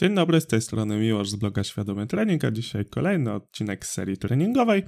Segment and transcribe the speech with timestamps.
[0.00, 4.16] Dzień dobry, z tej strony Miłosz z bloga Świadomy Trening, a dzisiaj kolejny odcinek serii
[4.16, 4.82] treningowej.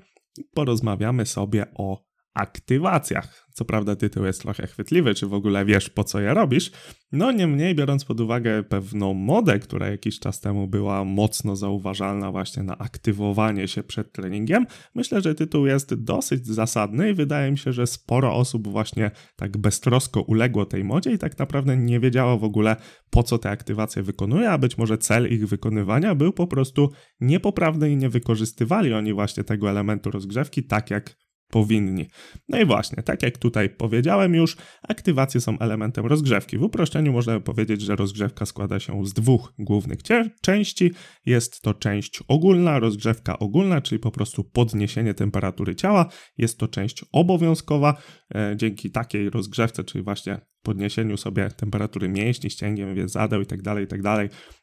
[0.54, 2.04] Porozmawiamy sobie o
[2.34, 3.46] aktywacjach.
[3.52, 6.70] Co prawda tytuł jest trochę chwytliwy, czy w ogóle wiesz po co je robisz.
[7.12, 12.62] No niemniej biorąc pod uwagę pewną modę, która jakiś czas temu była mocno zauważalna właśnie
[12.62, 17.72] na aktywowanie się przed treningiem, myślę, że tytuł jest dosyć zasadny i wydaje mi się,
[17.72, 22.44] że sporo osób właśnie tak beztrosko uległo tej modzie i tak naprawdę nie wiedziało w
[22.44, 22.76] ogóle
[23.10, 26.90] po co te aktywacje wykonuje, a być może cel ich wykonywania był po prostu
[27.20, 31.16] niepoprawny i nie wykorzystywali oni właśnie tego elementu rozgrzewki tak jak
[31.52, 32.06] powinni.
[32.48, 36.58] No i właśnie, tak jak tutaj powiedziałem już, aktywacje są elementem rozgrzewki.
[36.58, 39.98] W uproszczeniu możemy powiedzieć, że rozgrzewka składa się z dwóch głównych
[40.42, 40.90] części.
[41.26, 46.06] Jest to część ogólna, rozgrzewka ogólna, czyli po prostu podniesienie temperatury ciała.
[46.38, 47.96] Jest to część obowiązkowa.
[48.34, 53.84] E, dzięki takiej rozgrzewce, czyli właśnie podniesieniu sobie temperatury mięśni, ścięgiem, więzadeł i tak dalej,
[53.84, 54.02] i tak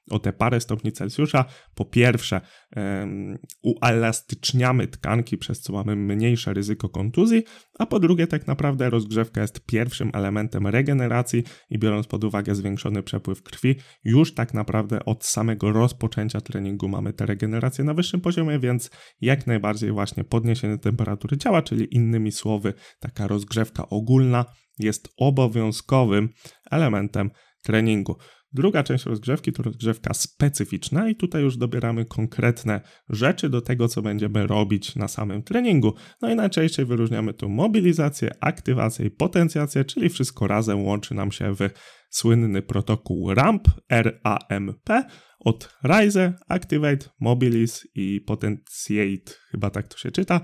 [0.09, 2.41] o te parę stopni Celsjusza, po pierwsze
[2.75, 7.44] um, uelastyczniamy tkanki, przez co mamy mniejsze ryzyko kontuzji,
[7.80, 13.03] a po drugie tak naprawdę rozgrzewka jest pierwszym elementem regeneracji i biorąc pod uwagę zwiększony
[13.03, 18.59] przepływ krwi, już tak naprawdę od samego rozpoczęcia treningu mamy tę regenerację na wyższym poziomie,
[18.59, 18.89] więc
[19.21, 24.45] jak najbardziej właśnie podniesienie temperatury ciała, czyli innymi słowy taka rozgrzewka ogólna,
[24.80, 26.30] jest obowiązkowym
[26.71, 28.17] elementem treningu.
[28.53, 34.02] Druga część rozgrzewki to rozgrzewka specyficzna i tutaj już dobieramy konkretne rzeczy do tego, co
[34.02, 35.94] będziemy robić na samym treningu.
[36.22, 41.55] No i najczęściej wyróżniamy tu mobilizację, aktywację i potencjację, czyli wszystko razem łączy nam się
[41.55, 41.70] w
[42.09, 45.03] słynny protokół RAMP, R-A-M-P,
[45.40, 50.42] od Rise, Activate, Mobilize i Potentiate, chyba tak to się czyta,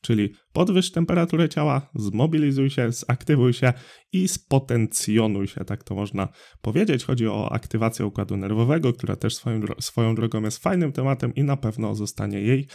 [0.00, 3.72] czyli podwyższ temperaturę ciała, zmobilizuj się, zaktywuj się
[4.12, 6.28] i spotencjonuj się, tak to można
[6.60, 7.04] powiedzieć.
[7.04, 11.56] Chodzi o aktywację układu nerwowego, która też swoją, swoją drogą jest fajnym tematem i na
[11.56, 12.68] pewno zostanie jej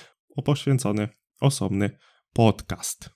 [0.45, 1.09] poświęcony
[1.41, 1.89] osobny
[2.33, 3.09] podcast.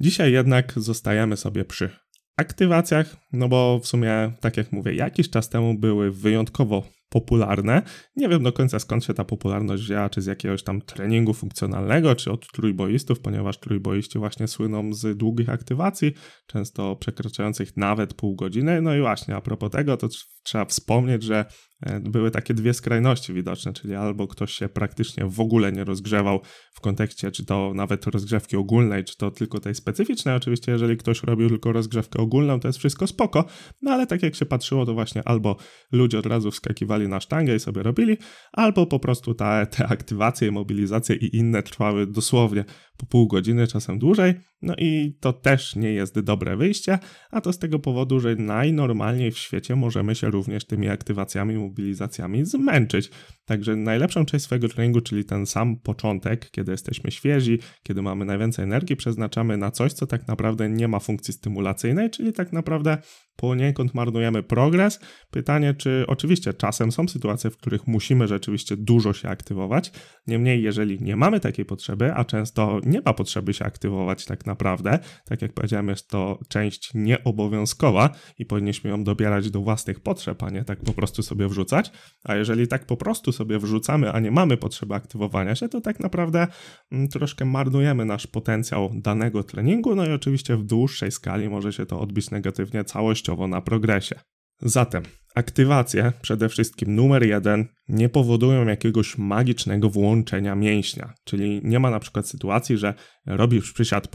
[0.00, 1.90] Dzisiaj jednak zostajemy sobie przy
[2.36, 7.82] aktywacjach, no bo w sumie, tak jak mówię, jakiś czas temu były wyjątkowo popularne.
[8.16, 12.14] Nie wiem do końca skąd się ta popularność wzięła, czy z jakiegoś tam treningu funkcjonalnego,
[12.14, 16.12] czy od trójboistów, ponieważ trójboiści właśnie słyną z długich aktywacji,
[16.46, 18.82] często przekraczających nawet pół godziny.
[18.82, 20.08] No i właśnie, a propos tego, to
[20.42, 21.44] trzeba wspomnieć, że
[21.82, 26.40] e, były takie dwie skrajności widoczne, czyli albo ktoś się praktycznie w ogóle nie rozgrzewał
[26.72, 30.36] w kontekście, czy to nawet rozgrzewki ogólnej, czy to tylko tej specyficznej.
[30.36, 33.44] Oczywiście, jeżeli ktoś robił tylko rozgrzewkę ogólną, to jest wszystko spoko,
[33.82, 35.56] no ale tak jak się patrzyło, to właśnie albo
[35.92, 38.16] ludzie od razu wskakiwali na sztangę i sobie robili,
[38.52, 42.64] albo po prostu te aktywacje, mobilizacje i inne trwały dosłownie
[42.96, 44.34] po pół godziny, czasem dłużej.
[44.62, 46.98] No i to też nie jest dobre wyjście,
[47.30, 52.44] a to z tego powodu, że najnormalniej w świecie możemy się również tymi aktywacjami, mobilizacjami
[52.44, 53.10] zmęczyć.
[53.44, 58.62] Także najlepszą część swojego treningu, czyli ten sam początek, kiedy jesteśmy świeżi, kiedy mamy najwięcej
[58.62, 62.98] energii, przeznaczamy na coś, co tak naprawdę nie ma funkcji stymulacyjnej, czyli tak naprawdę
[63.36, 65.00] poniekąd marnujemy progres.
[65.30, 69.92] Pytanie, czy oczywiście czasem są sytuacje, w których musimy rzeczywiście dużo się aktywować.
[70.26, 74.98] Niemniej, jeżeli nie mamy takiej potrzeby, a często nie ma potrzeby się aktywować tak naprawdę,
[75.24, 80.50] tak jak powiedziałem, jest to część nieobowiązkowa i powinniśmy ją dobierać do własnych potrzeb, a
[80.50, 81.92] nie tak po prostu sobie wrzucać.
[82.24, 86.00] A jeżeli tak po prostu sobie wrzucamy, a nie mamy potrzeby aktywowania się, to tak
[86.00, 86.46] naprawdę
[86.92, 89.94] mm, troszkę marnujemy nasz potencjał danego treningu.
[89.94, 94.14] No i oczywiście w dłuższej skali może się to odbić negatywnie całościowo na progresie.
[94.60, 95.02] Zatem
[95.34, 101.14] aktywacje, przede wszystkim numer jeden, nie powodują jakiegoś magicznego włączenia mięśnia.
[101.24, 102.94] Czyli nie ma na przykład sytuacji, że
[103.26, 104.08] robisz przysiad,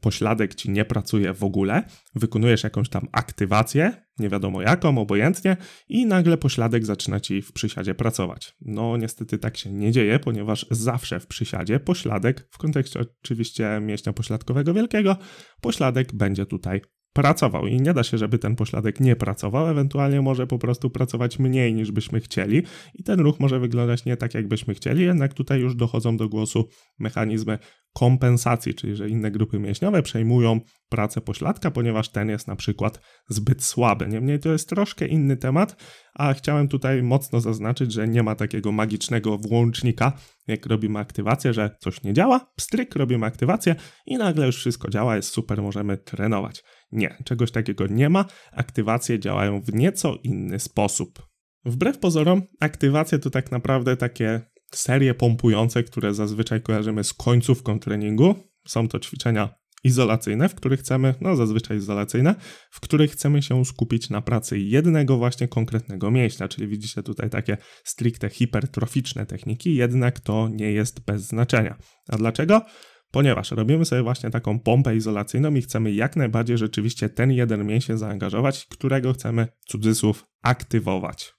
[0.00, 1.82] pośladek ci nie pracuje w ogóle,
[2.14, 5.56] wykonujesz jakąś tam aktywację, nie wiadomo jaką, obojętnie,
[5.88, 8.54] i nagle pośladek zaczyna ci w przysiadzie pracować.
[8.60, 14.12] No niestety tak się nie dzieje, ponieważ zawsze w przysiadzie pośladek, w kontekście oczywiście mięśnia
[14.12, 15.16] pośladkowego wielkiego,
[15.60, 16.80] pośladek będzie tutaj
[17.16, 21.38] pracował i nie da się, żeby ten pośladek nie pracował, ewentualnie może po prostu pracować
[21.38, 22.62] mniej niż byśmy chcieli
[22.94, 26.28] i ten ruch może wyglądać nie tak, jak byśmy chcieli, jednak tutaj już dochodzą do
[26.28, 26.68] głosu
[26.98, 27.58] mechanizmy
[27.96, 33.64] kompensacji, czyli że inne grupy mięśniowe przejmują pracę pośladka, ponieważ ten jest na przykład zbyt
[33.64, 34.08] słaby.
[34.08, 35.82] Niemniej to jest troszkę inny temat,
[36.14, 40.12] a chciałem tutaj mocno zaznaczyć, że nie ma takiego magicznego włącznika,
[40.46, 43.74] jak robimy aktywację, że coś nie działa, pstryk, robimy aktywację
[44.06, 46.64] i nagle już wszystko działa, jest super, możemy trenować.
[46.92, 48.24] Nie, czegoś takiego nie ma.
[48.52, 51.26] Aktywacje działają w nieco inny sposób.
[51.64, 54.40] Wbrew pozorom, aktywacje to tak naprawdę takie
[54.70, 58.34] serie pompujące, które zazwyczaj kojarzymy z końcówką treningu.
[58.68, 59.54] Są to ćwiczenia
[59.84, 62.34] izolacyjne, w których chcemy, no zazwyczaj izolacyjne,
[62.70, 67.56] w których chcemy się skupić na pracy jednego właśnie konkretnego mięśnia, czyli widzicie tutaj takie
[67.84, 71.76] stricte hipertroficzne techniki, jednak to nie jest bez znaczenia.
[72.08, 72.62] A dlaczego?
[73.10, 77.98] Ponieważ robimy sobie właśnie taką pompę izolacyjną i chcemy jak najbardziej rzeczywiście ten jeden mięsień
[77.98, 81.35] zaangażować, którego chcemy, cudzysłów, aktywować.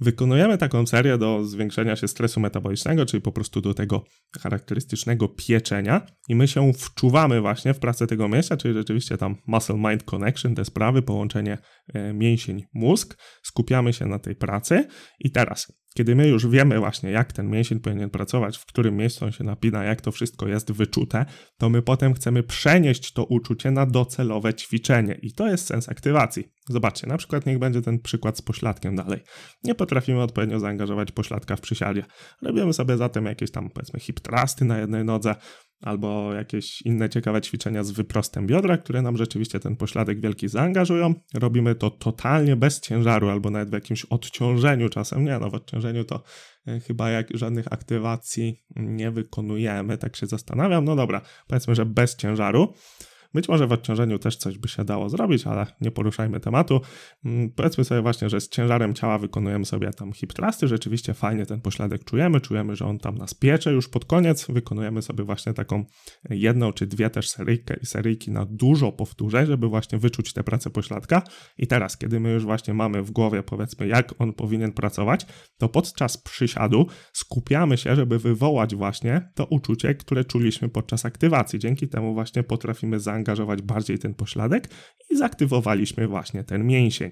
[0.00, 4.04] Wykonujemy taką serię do zwiększenia się stresu metabolicznego, czyli po prostu do tego
[4.40, 10.02] charakterystycznego pieczenia i my się wczuwamy właśnie w pracę tego mięśnia, czyli rzeczywiście tam muscle-mind
[10.04, 11.58] connection, te sprawy, połączenie
[11.94, 14.88] e, mięsień-mózg, skupiamy się na tej pracy.
[15.20, 19.24] I teraz kiedy my już wiemy właśnie, jak ten mięsień powinien pracować, w którym miejscu
[19.24, 23.70] on się napina, jak to wszystko jest wyczute, to my potem chcemy przenieść to uczucie
[23.70, 25.18] na docelowe ćwiczenie.
[25.22, 26.44] I to jest sens aktywacji.
[26.68, 29.20] Zobaczcie, na przykład niech będzie ten przykład z pośladkiem dalej.
[29.64, 32.04] Nie potrafimy odpowiednio zaangażować pośladka w przysiadzie.
[32.42, 35.34] Robimy sobie zatem jakieś tam, powiedzmy, hip trusty na jednej nodze,
[35.80, 41.14] albo jakieś inne ciekawe ćwiczenia z wyprostem biodra, które nam rzeczywiście ten pośladek wielki zaangażują.
[41.34, 45.24] Robimy to totalnie bez ciężaru, albo nawet w jakimś odciążeniu czasem.
[45.24, 46.22] Nie, no w odciążeniu to
[46.66, 50.84] e, chyba jak żadnych aktywacji nie wykonujemy, tak się zastanawiam.
[50.84, 52.74] No dobra, powiedzmy, że bez ciężaru.
[53.34, 56.80] Być może w odciążeniu też coś by się dało zrobić, ale nie poruszajmy tematu.
[57.24, 61.46] Mm, powiedzmy sobie właśnie, że z ciężarem ciała wykonujemy sobie tam hip thrusty, rzeczywiście fajnie
[61.46, 65.54] ten pośladek czujemy, czujemy, że on tam nas piecze już pod koniec, wykonujemy sobie właśnie
[65.54, 65.84] taką
[66.30, 71.22] jedną czy dwie też seryjkę, seryjki na dużo powtórzeń, żeby właśnie wyczuć tę pracę pośladka
[71.58, 75.26] i teraz, kiedy my już właśnie mamy w głowie powiedzmy, jak on powinien pracować,
[75.58, 81.58] to podczas przysiadu skupiamy się, żeby wywołać właśnie to uczucie, które czuliśmy podczas aktywacji.
[81.58, 84.68] Dzięki temu właśnie potrafimy zaangażować zaangażować bardziej ten pośladek
[85.10, 87.10] i zaktywowaliśmy właśnie ten mięsień.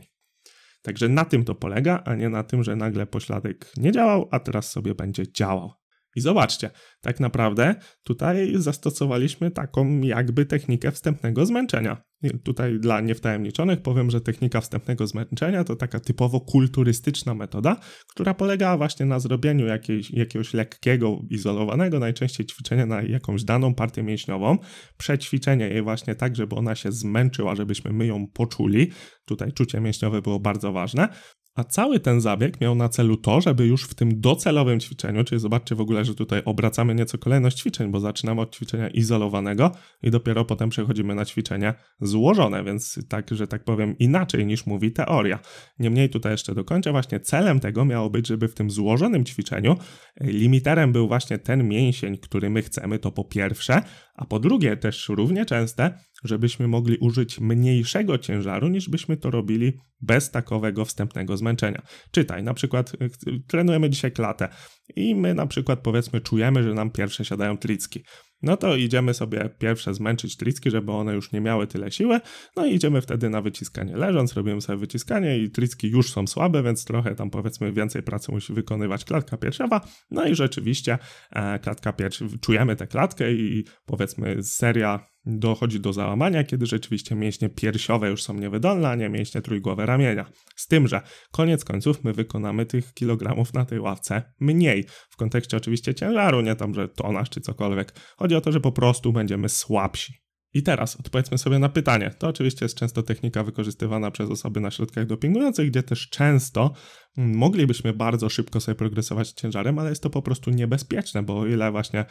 [0.82, 4.41] Także na tym to polega, a nie na tym, że nagle pośladek nie działał, a
[4.41, 5.73] teraz sobie będzie działał.
[6.17, 6.70] I zobaczcie,
[7.06, 7.75] tak naprawdę
[8.05, 12.03] tutaj zastosowaliśmy taką jakby technikę wstępnego zmęczenia.
[12.44, 17.76] Tutaj dla niewtajemniczonych powiem, że technika wstępnego zmęczenia to taka typowo kulturystyczna metoda,
[18.08, 24.02] która polega właśnie na zrobieniu jakiejś, jakiegoś lekkiego, izolowanego najczęściej ćwiczenia na jakąś daną partię
[24.02, 24.59] mięśniową,
[24.99, 28.91] przećwiczenie jej właśnie tak, żeby ona się zmęczyła, żebyśmy my ją poczuli.
[29.25, 31.09] Tutaj czucie mięśniowe było bardzo ważne.
[31.56, 35.41] A cały ten zabieg miał na celu to, żeby już w tym docelowym ćwiczeniu, czyli
[35.41, 39.73] zobaczcie w ogóle, że tutaj obracamy nieco kolejność ćwiczeń, bo zaczynamy od ćwiczenia izolowanego
[40.03, 44.93] i dopiero potem przechodzimy na ćwiczenie złożone, więc tak, że tak powiem, inaczej niż mówi
[44.93, 45.39] teoria.
[45.79, 49.77] Niemniej tutaj jeszcze dokończę, właśnie celem tego miało być, żeby w tym złożonym ćwiczeniu
[50.21, 53.83] limiterem był właśnie ten mięsień, który my chcemy, to po pierwsze,
[54.17, 59.73] a po drugie też równie częste, żebyśmy mogli użyć mniejszego ciężaru niż byśmy to robili
[60.01, 61.83] bez takowego wstępnego zmęczenia.
[62.11, 64.49] Czytaj, na przykład y, trenujemy dzisiaj klatę
[64.97, 68.05] i my na przykład powiedzmy czujemy, że nam pierwsze siadają tricki.
[68.43, 72.21] No to idziemy sobie pierwsze zmęczyć tricki, żeby one już nie miały tyle siły.
[72.56, 76.62] No i idziemy wtedy na wyciskanie leżąc, robimy sobie wyciskanie i tricki już są słabe,
[76.62, 79.81] więc trochę tam powiedzmy więcej pracy musi wykonywać klatka piersiowa.
[80.11, 80.99] No i rzeczywiście
[81.31, 87.49] e, klatka piersiowa, czujemy tę klatkę i powiedzmy seria dochodzi do załamania, kiedy rzeczywiście mięśnie
[87.49, 90.31] piersiowe już są niewydolne, a nie mięśnie trójgłowe ramienia.
[90.56, 91.00] Z tym, że
[91.31, 94.84] koniec końców my wykonamy tych kilogramów na tej ławce mniej.
[95.11, 97.93] W kontekście oczywiście ciężaru, nie tam, że tonaż czy cokolwiek.
[98.17, 100.26] Chodzi o to, że po prostu będziemy słabsi.
[100.55, 102.11] I teraz odpowiedzmy sobie na pytanie.
[102.19, 106.75] To oczywiście jest często technika wykorzystywana przez osoby na środkach dopingujących, gdzie też często
[107.17, 111.71] moglibyśmy bardzo szybko sobie progresować ciężarem, ale jest to po prostu niebezpieczne, bo o ile
[111.71, 112.05] właśnie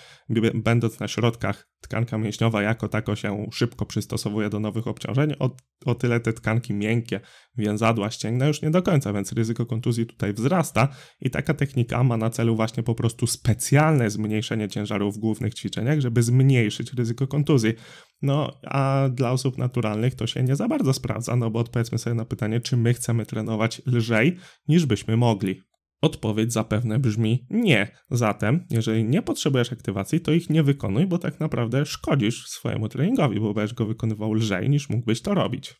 [0.53, 5.95] będąc na środkach tkanka mięśniowa jako tako się szybko przystosowuje do nowych obciążeń, o, o
[5.95, 7.19] tyle te tkanki miękkie,
[7.57, 10.87] więzadła, ścięgna już nie do końca, więc ryzyko kontuzji tutaj wzrasta
[11.21, 15.99] i taka technika ma na celu właśnie po prostu specjalne zmniejszenie ciężaru w głównych ćwiczeniach,
[15.99, 17.73] żeby zmniejszyć ryzyko kontuzji.
[18.21, 22.13] No, a dla osób naturalnych to się nie za bardzo sprawdza, no bo odpowiedzmy sobie
[22.13, 24.37] na pytanie, czy my chcemy trenować lżej
[24.67, 25.61] niż byśmy mogli.
[26.01, 27.91] Odpowiedź zapewne brzmi nie.
[28.11, 33.39] Zatem, jeżeli nie potrzebujesz aktywacji, to ich nie wykonuj, bo tak naprawdę szkodzisz swojemu treningowi,
[33.39, 35.73] bo będziesz go wykonywał lżej niż mógłbyś to robić.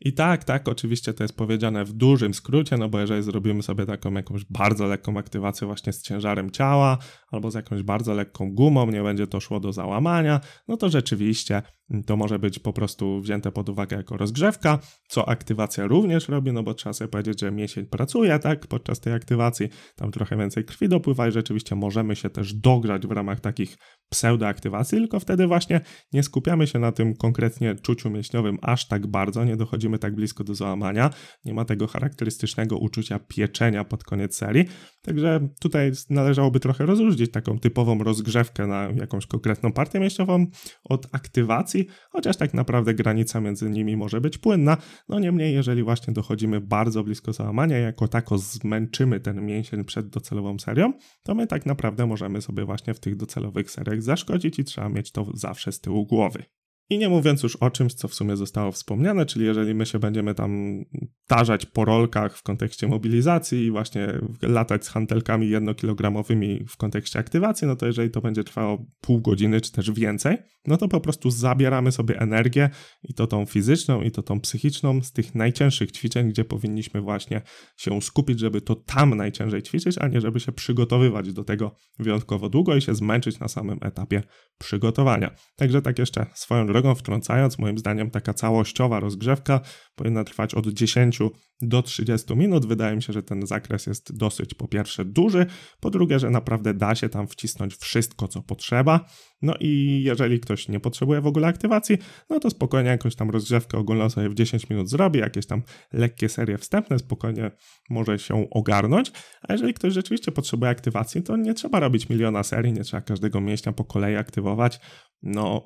[0.00, 3.86] I tak, tak, oczywiście to jest powiedziane w dużym skrócie, no bo jeżeli zrobimy sobie
[3.86, 6.98] taką jakąś bardzo lekką aktywację właśnie z ciężarem ciała
[7.30, 11.62] albo z jakąś bardzo lekką gumą, nie będzie to szło do załamania, no to rzeczywiście
[12.06, 14.78] to może być po prostu wzięte pod uwagę jako rozgrzewka,
[15.08, 19.12] co aktywacja również robi, no bo trzeba sobie powiedzieć, że mięsień pracuje, tak, podczas tej
[19.12, 23.76] aktywacji, tam trochę więcej krwi dopływa i rzeczywiście możemy się też dogrzać w ramach takich
[24.10, 25.80] pseudoaktywacji, tylko wtedy właśnie
[26.12, 30.44] nie skupiamy się na tym konkretnie czuciu mięśniowym aż tak bardzo, nie dochodzimy tak blisko
[30.44, 31.10] do załamania,
[31.44, 34.64] nie ma tego charakterystycznego uczucia pieczenia pod koniec serii,
[35.02, 40.46] także tutaj należałoby trochę rozróżnić taką typową rozgrzewkę na jakąś konkretną partię mięśniową
[40.84, 41.77] od aktywacji,
[42.10, 44.76] chociaż tak naprawdę granica między nimi może być płynna.
[45.08, 50.58] No niemniej, jeżeli właśnie dochodzimy bardzo blisko załamania, jako tako zmęczymy ten mięsień przed docelową
[50.58, 50.92] serią,
[51.22, 55.12] to my tak naprawdę możemy sobie właśnie w tych docelowych seriach zaszkodzić i trzeba mieć
[55.12, 56.57] to zawsze z tyłu głowy.
[56.90, 59.98] I nie mówiąc już o czymś, co w sumie zostało wspomniane, czyli jeżeli my się
[59.98, 60.82] będziemy tam
[61.26, 67.66] tarzać po rolkach w kontekście mobilizacji i właśnie latać z hantelkami jednokilogramowymi w kontekście aktywacji,
[67.66, 71.30] no to jeżeli to będzie trwało pół godziny czy też więcej, no to po prostu
[71.30, 72.70] zabieramy sobie energię
[73.02, 77.42] i to tą fizyczną i to tą psychiczną z tych najcięższych ćwiczeń, gdzie powinniśmy właśnie
[77.76, 82.48] się skupić, żeby to tam najciężej ćwiczyć, a nie żeby się przygotowywać do tego wyjątkowo
[82.48, 84.22] długo i się zmęczyć na samym etapie
[84.58, 85.34] przygotowania.
[85.56, 89.60] Także tak jeszcze swoją drogą wtrącając, moim zdaniem taka całościowa rozgrzewka
[89.94, 91.18] powinna trwać od 10
[91.62, 92.66] do 30 minut.
[92.66, 95.46] Wydaje mi się, że ten zakres jest dosyć po pierwsze duży,
[95.80, 99.06] po drugie, że naprawdę da się tam wcisnąć wszystko, co potrzeba.
[99.42, 101.98] No i jeżeli ktoś nie potrzebuje w ogóle aktywacji,
[102.30, 106.28] no to spokojnie jakąś tam rozgrzewkę ogólną sobie w 10 minut zrobi, jakieś tam lekkie
[106.28, 107.50] serie wstępne, spokojnie
[107.90, 109.12] może się ogarnąć.
[109.42, 113.40] A jeżeli ktoś rzeczywiście potrzebuje aktywacji, to nie trzeba robić miliona serii, nie trzeba każdego
[113.40, 114.80] mięśnia po kolei aktywować.
[115.22, 115.64] No,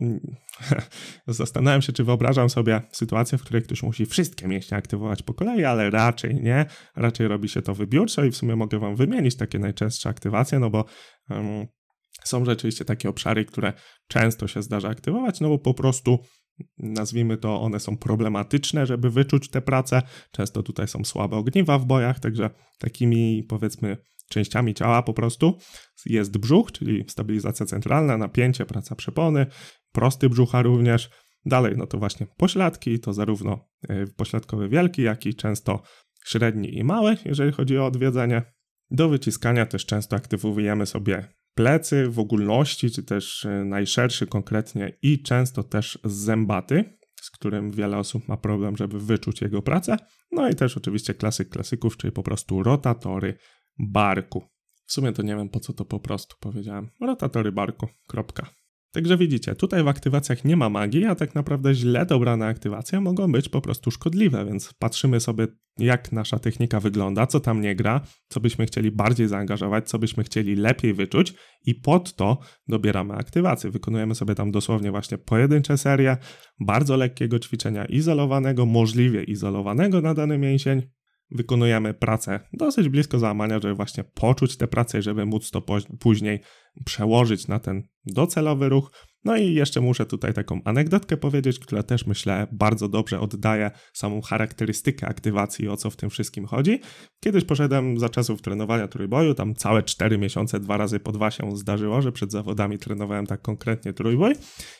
[1.27, 5.65] zastanawiam się, czy wyobrażam sobie sytuację, w której ktoś musi wszystkie mięśnie aktywować po kolei,
[5.65, 6.67] ale raczej nie.
[6.97, 10.71] Raczej robi się to wybiórczo i w sumie mogę Wam wymienić takie najczęstsze aktywacje, no
[10.71, 10.85] bo
[11.31, 11.67] um,
[12.25, 13.73] są rzeczywiście takie obszary, które
[14.09, 16.19] często się zdarza aktywować, no bo po prostu
[16.79, 20.03] nazwijmy to, one są problematyczne, żeby wyczuć tę pracę.
[20.31, 23.97] Często tutaj są słabe ogniwa w bojach, także takimi powiedzmy
[24.33, 25.59] częściami ciała po prostu
[26.07, 29.47] jest brzuch, czyli stabilizacja centralna, napięcie, praca przepony,
[29.93, 31.11] prosty brzucha również.
[31.45, 35.83] Dalej, no to właśnie pośladki, to zarówno e, pośladkowy wielki, jak i często
[36.25, 38.43] średni i mały, jeżeli chodzi o odwiedzenie.
[38.91, 45.23] Do wyciskania też często aktywujemy sobie plecy w ogólności, czy też e, najszerszy konkretnie i
[45.23, 49.97] często też zębaty, z którym wiele osób ma problem, żeby wyczuć jego pracę.
[50.33, 53.35] No i też oczywiście klasyk klasyków, czyli po prostu rotatory
[53.79, 54.43] barku.
[54.87, 56.89] W sumie to nie wiem po co to po prostu powiedziałem.
[57.01, 57.87] Rotatory barku.
[58.09, 58.47] Kropka.
[58.93, 63.33] Także widzicie, tutaj w aktywacjach nie ma magii, a tak naprawdę źle dobrane aktywacje mogą
[63.33, 65.47] być po prostu szkodliwe, więc patrzymy sobie,
[65.79, 70.25] jak nasza technika wygląda, co tam nie gra, co byśmy chcieli bardziej zaangażować, co byśmy
[70.25, 71.35] chcieli lepiej wyczuć
[71.67, 72.39] i pod to
[72.69, 73.71] dobieramy aktywację.
[73.71, 76.17] Wykonujemy sobie tam dosłownie właśnie pojedyncze serie,
[76.61, 80.83] bardzo lekkiego ćwiczenia izolowanego, możliwie izolowanego na dany mięsień,
[81.35, 85.63] wykonujemy pracę dosyć blisko załamania, żeby właśnie poczuć tę pracę i żeby móc to
[86.01, 86.41] później
[86.85, 88.93] przełożyć na ten docelowy ruch.
[89.25, 94.21] No i jeszcze muszę tutaj taką anegdotkę powiedzieć, która też myślę bardzo dobrze oddaje samą
[94.21, 96.81] charakterystykę aktywacji i o co w tym wszystkim chodzi.
[97.25, 101.57] Kiedyś poszedłem za czasów trenowania trójboju, tam całe 4 miesiące, dwa razy po dwa się
[101.57, 104.35] zdarzyło, że przed zawodami trenowałem tak konkretnie trójboj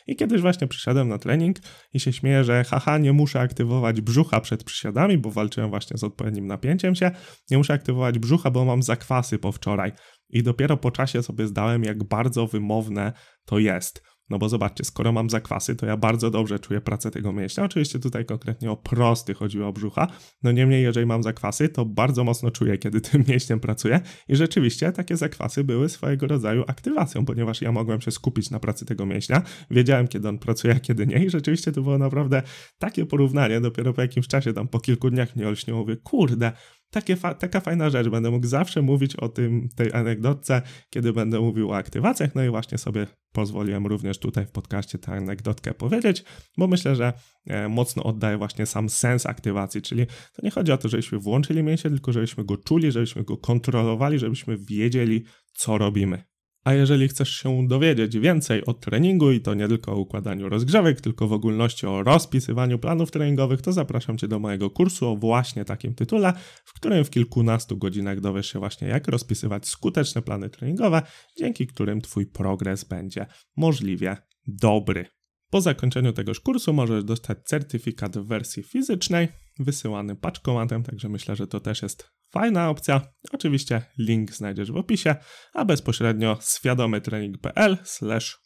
[0.07, 1.57] i kiedyś właśnie przyszedłem na trening
[1.93, 6.03] i się śmieję, że haha, nie muszę aktywować brzucha przed przysiadami, bo walczyłem właśnie z
[6.03, 7.11] odpowiednim napięciem się,
[7.51, 9.91] nie muszę aktywować brzucha, bo mam zakwasy po wczoraj.
[10.29, 13.13] I dopiero po czasie sobie zdałem, jak bardzo wymowne
[13.45, 14.12] to jest.
[14.33, 17.63] No bo zobaczcie, skoro mam zakwasy, to ja bardzo dobrze czuję pracę tego mięśnia.
[17.63, 20.07] Oczywiście tutaj konkretnie o prosty chodziło o brzucha.
[20.43, 24.01] No niemniej, jeżeli mam zakwasy, to bardzo mocno czuję, kiedy tym mięśniem pracuję.
[24.27, 28.85] I rzeczywiście takie zakwasy były swojego rodzaju aktywacją, ponieważ ja mogłem się skupić na pracy
[28.85, 29.41] tego mięśnia.
[29.71, 31.25] Wiedziałem, kiedy on pracuje, a kiedy nie.
[31.25, 32.41] I rzeczywiście to było naprawdę
[32.77, 33.61] takie porównanie.
[33.61, 36.51] Dopiero po jakimś czasie, tam po kilku dniach mnie olśniło, mówię, kurde,
[36.93, 38.09] takie fa taka fajna rzecz.
[38.09, 42.35] Będę mógł zawsze mówić o tym, tej anegdotce, kiedy będę mówił o aktywacjach.
[42.35, 46.23] No i właśnie sobie pozwoliłem również tutaj w podcaście tę anegdotkę powiedzieć,
[46.57, 47.13] bo myślę, że
[47.47, 51.63] e, mocno oddaje właśnie sam sens aktywacji, czyli to nie chodzi o to, żebyśmy włączyli
[51.63, 55.23] mięsień, tylko żebyśmy go czuli, żebyśmy go kontrolowali, żebyśmy wiedzieli,
[55.53, 56.32] co robimy.
[56.63, 61.01] A jeżeli chcesz się dowiedzieć więcej o treningu i to nie tylko o układaniu rozgrzewek,
[61.01, 65.65] tylko w ogólności o rozpisywaniu planów treningowych, to zapraszam Cię do mojego kursu o właśnie
[65.65, 66.33] takim tytule,
[66.65, 71.01] w którym w kilkunastu godzinach dowiesz się właśnie jak rozpisywać skuteczne plany treningowe,
[71.37, 73.25] dzięki którym Twój progres będzie
[73.57, 74.17] możliwie
[74.47, 75.05] dobry.
[75.49, 79.27] Po zakończeniu tegoż kursu możesz dostać certyfikat w wersji fizycznej,
[79.59, 83.01] wysyłany paczkomatem, także myślę, że to też jest fajna opcja.
[83.31, 85.15] Oczywiście link znajdziesz w opisie,
[85.53, 87.77] a bezpośrednio świadomytrening.pl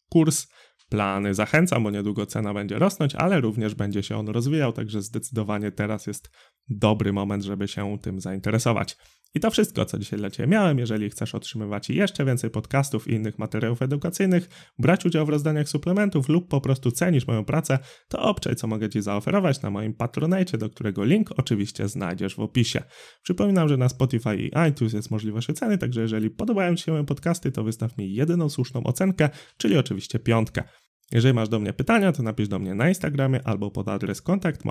[0.09, 0.47] kurs
[0.89, 1.33] plany.
[1.33, 6.07] Zachęcam, bo niedługo cena będzie rosnąć, ale również będzie się on rozwijał, także zdecydowanie teraz
[6.07, 6.29] jest
[6.69, 8.97] dobry moment, żeby się tym zainteresować.
[9.35, 10.79] I to wszystko, co dzisiaj dla Ciebie miałem.
[10.79, 16.29] Jeżeli chcesz otrzymywać jeszcze więcej podcastów i innych materiałów edukacyjnych, brać udział w rozdaniach suplementów
[16.29, 20.57] lub po prostu cenisz moją pracę, to obczaj, co mogę Ci zaoferować na moim Patronite,
[20.57, 22.83] do którego link oczywiście znajdziesz w opisie.
[23.23, 27.05] Przypominam, że na Spotify i iTunes jest możliwość oceny, także jeżeli podobają Ci się moje
[27.05, 30.63] podcasty, to wystaw mi jedyną słuszną ocenkę, czyli oczywiście piątkę.
[31.11, 34.65] Jeżeli masz do mnie pytania, to napisz do mnie na Instagramie albo pod adres kontakt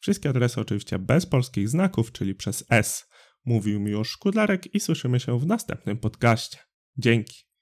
[0.00, 3.08] Wszystkie adresy oczywiście bez polskich znaków, czyli przez S.
[3.44, 6.58] Mówił mi już Szkudlarek i słyszymy się w następnym podcaście.
[6.98, 7.53] Dzięki.